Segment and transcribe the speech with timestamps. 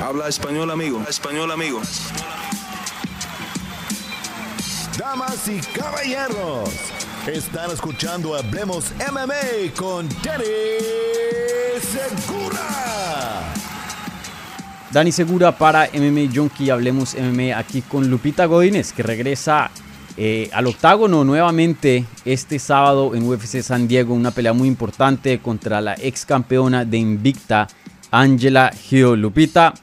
[0.00, 1.02] Habla español, amigo.
[1.08, 1.80] Español, amigo.
[4.96, 6.70] Damas y caballeros,
[7.26, 10.44] están escuchando Hablemos MMA con Danny
[11.80, 13.52] Segura.
[14.92, 16.70] Dani Segura para MMA Junkie.
[16.70, 19.68] Hablemos MMA aquí con Lupita Godínez, que regresa
[20.16, 24.14] eh, al octágono nuevamente este sábado en UFC San Diego.
[24.14, 27.66] Una pelea muy importante contra la ex campeona de Invicta,
[28.12, 29.14] Angela Hill.
[29.14, 29.74] Lupita,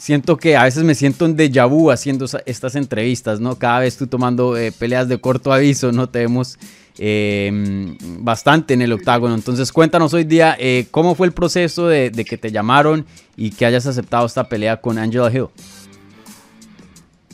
[0.00, 3.58] siento que a veces me siento en déjà vu haciendo estas entrevistas, ¿no?
[3.58, 6.08] Cada vez tú tomando eh, peleas de corto aviso, ¿no?
[6.08, 6.58] Te vemos
[6.98, 9.34] em, bastante en el octágono.
[9.34, 13.04] Entonces cuéntanos hoy día eh, cómo fue el proceso de, que te llamaron
[13.36, 15.48] y que hayas aceptado esta pelea con Angela Hill.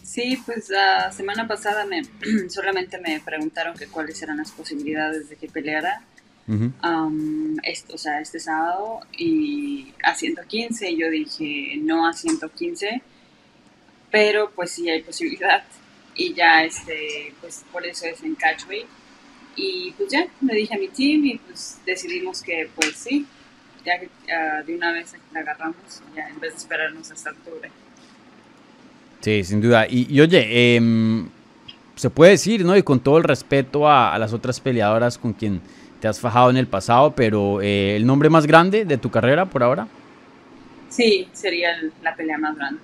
[0.02, 2.02] Sí, pues la semana pasada me,
[2.48, 6.02] solamente me preguntaron que cuáles eran las posibilidades de que peleara
[6.48, 13.02] o sea, este sábado y a 115 yo dije no a 115,
[14.10, 15.65] pero pues sí hay posibilidad
[16.15, 18.87] y ya este, pues por eso es en catchweight
[19.57, 23.26] y pues ya le dije a mi team y pues decidimos que pues sí,
[23.85, 27.70] ya que ah, de una vez la agarramos ya en vez de esperarnos hasta octubre.
[29.20, 29.87] Sí, sin duda.
[29.88, 31.29] Y, oye, em,
[31.96, 32.76] se puede decir, ¿no?
[32.76, 35.60] Y con todo el respeto a, a las otras peleadoras con quien
[36.00, 39.46] te has fajado en el pasado, pero eh, ¿el nombre más grande de tu carrera
[39.46, 39.88] por ahora?
[40.88, 41.70] Sí, sería
[42.02, 42.80] la pelea más grande.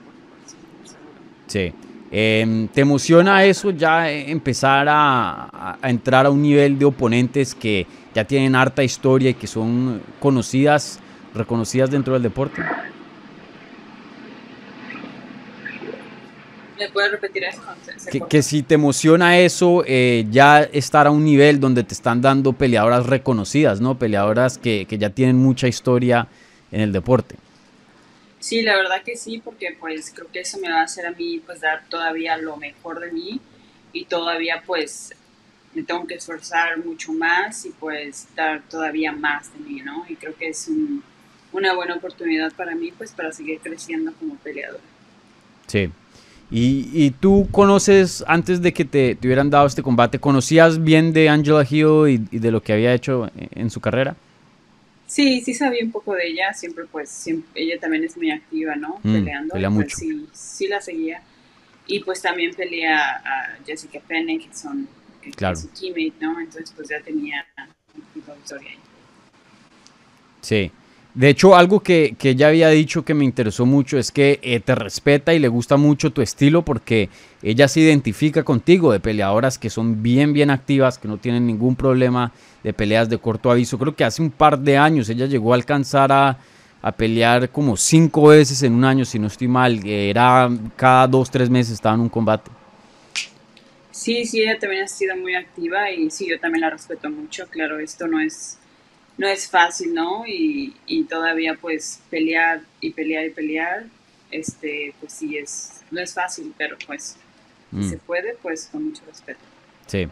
[1.47, 1.73] Sí.
[2.11, 7.87] Em, ¿Te emociona eso ya eh, empezar a, entrar a un nivel de oponentes que
[8.15, 11.01] ya tienen harta historia y que son conocidas,
[11.35, 12.63] reconocidas dentro del deporte?
[16.83, 17.63] ¿Me puedes repetir eso?
[18.29, 22.55] Que, si te emociona eso, eh, ya estar a un nivel donde te están dando
[22.55, 23.97] peleadoras reconocidas, ¿no?
[23.97, 26.27] Peleadoras que, ya tienen mucha historia
[26.73, 27.37] en el deporte.
[28.41, 31.13] Sí, la verdad que sí, porque pues creo que eso me va a hacer a
[31.13, 33.41] mí pues dar todavía lo mejor de mí
[33.93, 35.15] y todavía pues
[35.75, 40.05] me tengo que esforzar mucho más y pues dar todavía más de mí, ¿no?
[40.09, 40.69] Y creo que es
[41.53, 44.83] una buena oportunidad para mí pues para seguir creciendo como peleadora.
[45.69, 45.89] Sí,
[46.55, 51.67] y, tú conoces, antes de que te, hubieran dado este combate, ¿conocías bien de Angela
[51.69, 54.17] Hill y, de lo que había hecho en, su carrera?
[55.07, 59.01] Sí, sí sabía un poco de ella, siempre pues, ella también es muy activa, ¿no?
[59.03, 59.55] Mm, Peleando.
[59.55, 59.97] Pelea pues, mucho.
[59.97, 61.23] sí, sí la seguía.
[61.87, 64.87] Y pues también pelea a Jessica Penne, que son
[65.35, 65.57] claro.
[65.57, 66.39] su teammate, ¿no?
[66.39, 67.47] Entonces pues ya tenía
[67.95, 68.79] una historia ahí.
[70.43, 70.71] Sí.
[71.15, 74.61] De hecho, algo que, que, ella había dicho que me interesó mucho es que eh,
[74.61, 77.11] te respeta y le gusta mucho tu estilo porque
[77.43, 81.77] ella se identifica contigo de peleadoras que son bien, bien activas, que no tienen ningún
[81.77, 83.79] problema de peleas de corto aviso.
[83.79, 86.39] Creo que hace un par de años ella llegó a alcanzar a,
[86.81, 89.87] a pelear como cinco veces en un año, si no estoy mal.
[89.87, 92.51] Era cada dos, tres meses estaba en un combate.
[93.91, 97.47] Sí, sí, ella también ha sido muy activa y sí, yo también la respeto mucho.
[97.49, 98.59] Claro, esto no es
[99.19, 100.25] no es fácil, ¿no?
[100.27, 100.75] Y,
[101.09, 103.85] todavía pues pelear y pelear y pelear,
[104.31, 107.17] este, pues sí es, no es fácil, pero pues
[107.71, 108.01] si se mm.
[108.01, 109.41] puede, pues con mucho respeto.
[109.87, 110.09] Sí.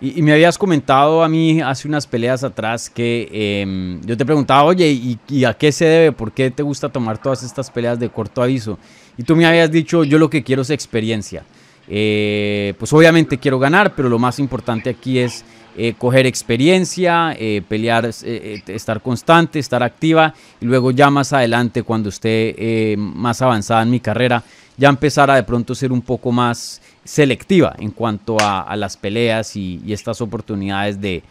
[0.00, 4.62] Y, me habías comentado a mí hace unas peleas atrás que em, yo te preguntaba,
[4.62, 6.12] oye, ¿y, a qué se debe?
[6.12, 8.78] ¿Por qué te gusta tomar todas estas peleas de corto aviso?
[9.16, 11.44] Y tú me habías dicho, yo lo que quiero es experiencia.
[11.88, 15.44] Eh, pues obviamente quiero ganar, pero lo más importante aquí es
[15.80, 21.84] eh, coger experiencia, eh, pelear, eh, estar constante, estar activa y luego ya más adelante
[21.84, 24.42] cuando esté más avanzada en mi carrera,
[24.76, 29.54] ya empezar a de pronto ser un poco más selectiva en cuanto a, las peleas
[29.54, 31.22] y, estas oportunidades de,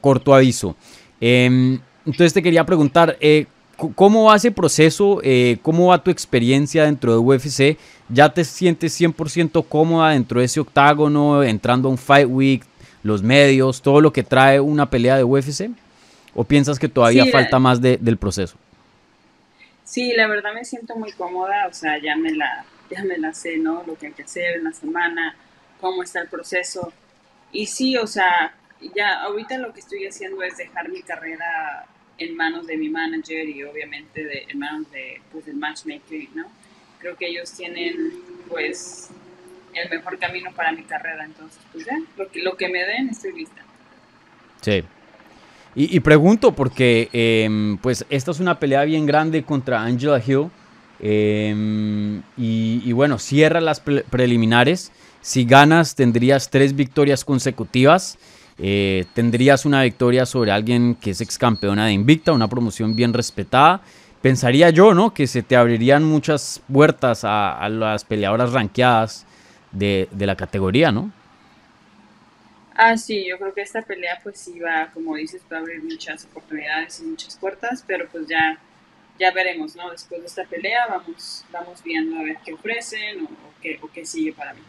[0.00, 0.74] corto aviso.
[1.20, 3.16] Em, entonces te quería preguntar,
[3.94, 5.20] ¿cómo va ese proceso?
[5.62, 7.78] ¿Cómo va tu experiencia dentro de UFC?
[8.08, 12.64] ¿Ya te sientes 100% cómoda dentro de ese octágono, entrando a un Fight Week?
[13.04, 15.70] Los medios, todo lo que trae una pelea de UFC?
[16.34, 18.56] ¿O piensas que todavía falta más del proceso?
[19.84, 23.32] Sí, la verdad me siento muy cómoda, o sea, ya me la, ya me la
[23.32, 23.84] sé, ¿no?
[23.86, 25.36] Lo que hay que hacer en la semana,
[25.80, 26.92] cómo está el proceso.
[27.52, 28.54] Y sí, o sea,
[28.96, 31.86] ya ahorita lo que estoy haciendo es dejar mi carrera
[32.18, 36.46] en manos de mi manager y obviamente de, en manos de, pues, del matchmaker, ¿no?
[36.98, 38.12] Creo que ellos tienen,
[38.48, 39.10] pues,
[39.76, 41.24] el mejor camino para mi carrera.
[41.24, 43.62] Entonces, pues ya, lo que, lo que me den, estoy lista.
[44.60, 44.84] Sí.
[45.76, 50.48] Y, pregunto porque, em, pues, esta es una pelea bien grande contra Angela Hill.
[51.00, 54.92] Em, y, bueno, cierra las preliminares.
[55.20, 58.18] Si ganas, tendrías tres victorias consecutivas.
[58.56, 63.12] Eh, tendrías una victoria sobre alguien que es ex campeona de Invicta, una promoción bien
[63.12, 63.80] respetada.
[64.22, 65.12] pensaría yo, ¿no?
[65.12, 69.26] Que se te abrirían muchas puertas a, las peleadoras ranqueadas
[69.74, 71.10] de, la categoría, ¿no?
[72.74, 75.82] Ah, sí, yo creo que esta pelea pues sí va, como dices, va a abrir
[75.82, 78.58] muchas oportunidades y muchas puertas, pero pues ya,
[79.18, 79.90] ya veremos, ¿no?
[79.90, 83.28] Después de esta pelea vamos, vamos viendo a ver qué ofrecen o,
[83.62, 84.60] qué, o qué sigue para mí.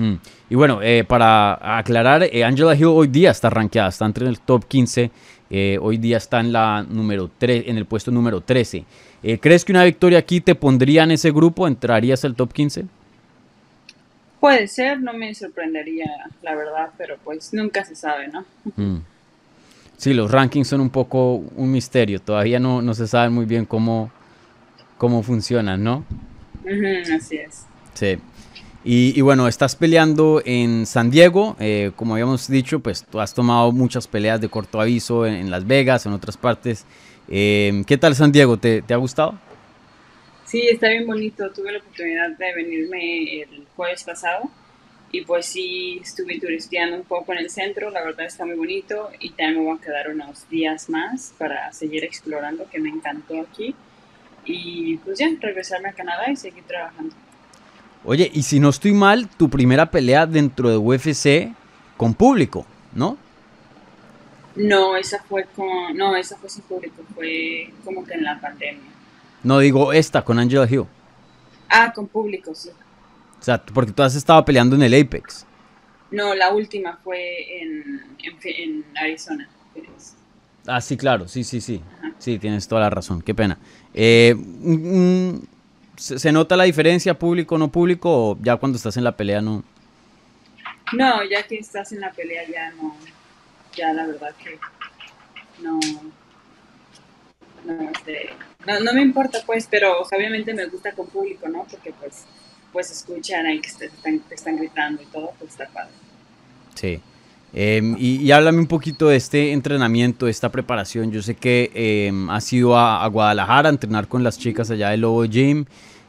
[0.00, 0.14] Mm.
[0.48, 4.40] Y bueno, eh, para aclarar, eh, Angela Hill hoy día está rankeada, está entre el
[4.40, 5.10] top 15,
[5.50, 8.84] eh, hoy día está en, la número 3, en el puesto número 13.
[9.42, 11.68] ¿Crees que una victoria aquí te pondría en ese grupo?
[11.68, 12.86] ¿Entrarías al top 15?
[14.40, 16.06] Puede ser, no me sorprendería,
[16.42, 18.44] la verdad, pero pues nunca se sabe, ¿no?
[18.76, 19.02] Mm.
[19.98, 23.66] Sí, los rankings son un poco un misterio, todavía no, no se sabe muy bien
[23.66, 24.10] cómo,
[24.96, 26.04] cómo funcionan, ¿no?
[27.14, 27.66] así es.
[27.94, 28.18] Sí.
[28.82, 33.72] Y, bueno, estás peleando en San Diego, eh, como habíamos dicho, pues tú has tomado
[33.72, 36.86] muchas peleas de corto aviso en, Las Vegas, en otras partes.
[37.28, 38.56] Eh, ¿Qué tal San Diego?
[38.56, 39.34] ¿Te, ha gustado?
[40.50, 41.48] Sí, está bien bonito.
[41.52, 44.50] Tuve la oportunidad de venirme el jueves pasado
[45.12, 47.88] y pues sí estuve turisteando un poco en el centro.
[47.90, 51.72] La verdad está muy bonito y también me voy a quedar unos días más para
[51.72, 53.76] seguir explorando, que me encantó aquí.
[54.44, 57.14] Y pues ya, regresarme a Canadá y seguir trabajando.
[58.04, 61.54] Oye, y si no estoy mal, tu primera pelea dentro de UFC
[61.96, 63.16] con público, ¿no?
[64.56, 68.90] No, esa fue con, no, esa fue sin público, fue como que en la pandemia.
[69.42, 70.86] No digo esta con Angela Hill.
[71.68, 72.70] Ah, con público, sí.
[73.38, 75.46] O sea, porque tú has estado peleando en el Apex.
[76.10, 79.48] No, la última fue en, en, Arizona.
[80.66, 81.80] Ah, sí, claro, sí, sí, sí.
[82.18, 83.58] Sí, tienes toda la razón, qué pena.
[83.94, 84.34] Eh,
[85.96, 89.62] ¿Se, nota la diferencia público no público o ya cuando estás en la pelea no?
[90.92, 92.96] No, ya que estás en la pelea ya no,
[93.76, 94.58] ya la verdad que
[95.62, 95.78] no,
[97.66, 98.30] no, este,
[98.66, 101.66] no, me importa pues, pero obviamente me gusta con público, ¿no?
[101.70, 102.24] Porque pues,
[102.72, 105.90] pues escuchan ahí que te están, gritando y todo, pues está padre.
[106.74, 107.00] Sí.
[107.52, 111.10] Em, y, háblame un poquito de este entrenamiento, de esta preparación.
[111.10, 115.00] Yo sé que eh, has ido a, Guadalajara a entrenar con las chicas allá del
[115.00, 115.64] Lobo Gym.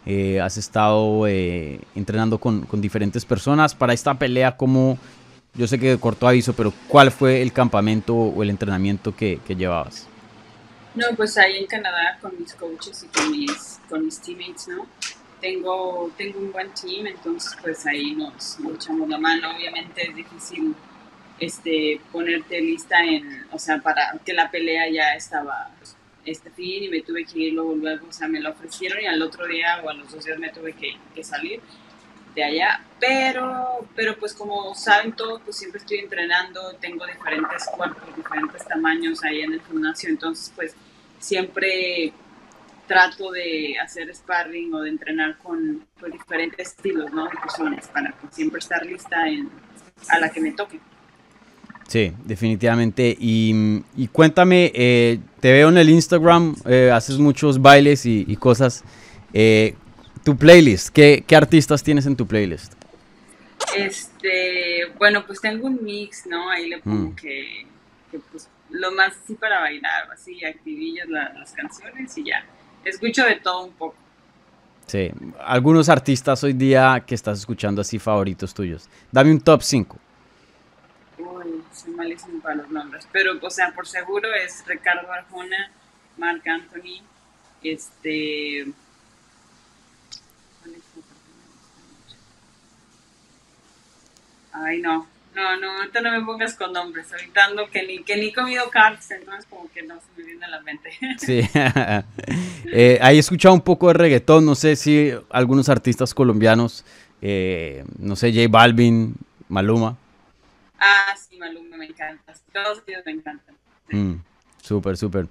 [0.06, 4.56] Eh, has estado eh, entrenando con, diferentes personas para esta pelea.
[4.56, 4.98] como
[5.56, 9.40] Yo sé que de corto aviso, pero ¿cuál fue el campamento o el entrenamiento que,
[9.48, 10.08] llevabas?
[10.94, 14.86] No, pues ahí en Canadá con mis coaches y con mis, con mis teammates, ¿no?
[15.40, 19.56] Tengo, tengo un buen team, entonces pues ahí nos, nos echamos la mano.
[19.56, 20.76] Obviamente es difícil
[21.40, 25.72] este, ponerte lista en, o sea, para que la pelea ya estaba
[26.26, 29.08] este fin y me tuve que ir luego, luego, o sea, me lo ofrecieron y
[29.08, 31.62] al otro día o a los dos días me tuve que, que salir
[32.36, 38.16] de allá, pero, pero pues como saben todos, pues siempre estoy entrenando, tengo diferentes cuerpos,
[38.16, 40.76] diferentes tamaños ahí en el gimnasio, entonces pues
[41.20, 42.14] siempre
[42.88, 47.26] trato de hacer sparring o de entrenar con pues, diferentes estilos, ¿no?
[47.26, 49.50] De personas para pues, siempre estar lista en,
[50.10, 50.80] a la que me toque.
[51.88, 53.16] Sí, definitivamente.
[53.20, 53.78] Y,
[54.12, 58.84] cuéntame, eh, te veo en el Instagram, eh, haces muchos bailes y, cosas.
[59.34, 59.76] Eh,
[60.24, 62.74] tu playlist, ¿qué, artistas tienes en tu playlist?
[63.76, 66.50] Este, bueno, pues tengo un mix, ¿no?
[66.50, 67.16] Ahí le pongo mm.
[67.16, 67.66] que,
[68.32, 72.46] pues, lo más así para bailar, así, activillas las canciones y ya.
[72.84, 73.96] Escucho de todo un poco.
[74.88, 78.90] Sí, algunos artistas hoy día que estás escuchando así favoritos tuyos.
[79.12, 79.98] Dame un top 5
[81.74, 85.72] soy malísimo para los nombres, pero, o sea, por seguro es Ricardo Arjona,
[86.18, 87.02] Marc Anthony,
[87.64, 88.68] este...
[94.54, 98.18] Ay, no, no, no, ahorita no me pongas con nombres, ahorita ando que ni, que
[98.18, 100.92] ni comido carbs, entonces como que no se me viene a la mente.
[101.18, 101.42] Sí,
[102.66, 106.84] eh, ahí he escuchado un poco de reggaetón, no sé si algunos artistas colombianos,
[107.22, 109.16] eh, no sé, J Balvin,
[109.48, 109.98] Maluma.
[110.80, 112.34] Ah, sí, Maluma me encanta.
[112.52, 113.56] Todos ellos me encantan.
[113.92, 114.16] Mm,
[114.62, 115.28] súper, súper.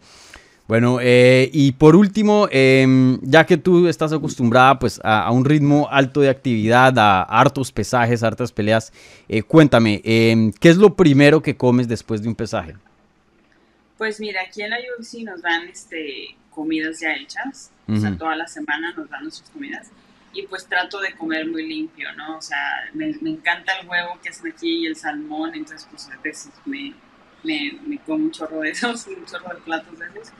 [0.70, 5.88] Bueno, eh, y por último, em, ya que tú estás acostumbrada pues a, un ritmo
[5.90, 8.92] alto de actividad, a hartos pesajes, hartas peleas,
[9.28, 12.76] eh, cuéntame, em, ¿qué es lo primero que comes después de un pesaje?
[13.98, 18.36] Pues mira, aquí en la UFC nos dan este, comidas ya hechas, o sea, toda
[18.36, 19.90] la semana nos dan nuestras comidas
[20.32, 22.38] y pues trato de comer muy limpio, ¿no?
[22.38, 26.16] O sea, me, encanta el huevo que es aquí y el salmón, entonces pues a
[26.22, 26.94] veces me,
[27.42, 30.34] me, me, como un chorro de esos, un chorro de platos de esos.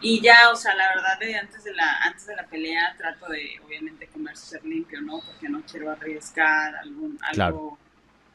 [0.00, 3.26] Y ya, o sea, la verdad de antes de la, antes de la pelea trato
[3.30, 5.20] de obviamente comer súper limpio, ¿no?
[5.24, 7.78] Porque no quiero arriesgar algún, algo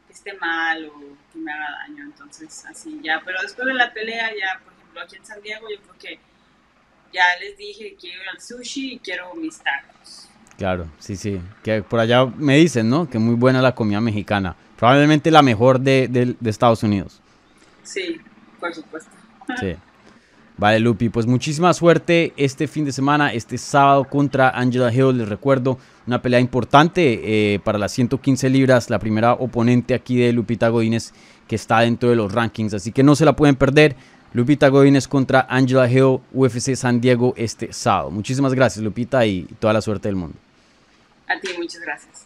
[0.07, 0.99] que esté mal o
[1.31, 3.21] que me haga daño, entonces así ya.
[3.23, 6.19] Pero después de la pelea ya, por ejemplo, aquí en San Diego yo creo que
[7.13, 10.27] ya les dije que quiero al sushi y quiero mis tacos.
[10.57, 11.39] Claro, sí, sí.
[11.63, 13.07] Que por allá me dicen, ¿no?
[13.07, 14.55] Que muy buena la comida mexicana.
[14.75, 17.21] Probablemente la mejor de, de Estados Unidos.
[17.83, 18.19] Sí,
[18.59, 19.11] por supuesto.
[19.59, 19.75] Sí.
[20.57, 25.17] Vale, Lupi, pues muchísima suerte este fin de semana, este sábado contra Angela Hill.
[25.17, 30.33] Les recuerdo, una pelea importante eh, para las 115 libras, la primera oponente aquí de
[30.33, 31.13] Lupita Godínez
[31.47, 33.95] que está dentro de los rankings, así que no se la pueden perder.
[34.33, 38.11] Lupita Godínez contra Angela Hill, UFC San Diego este sábado.
[38.11, 40.37] Muchísimas gracias, Lupita, y toda la suerte del mundo.
[41.27, 42.25] A ti, muchas gracias.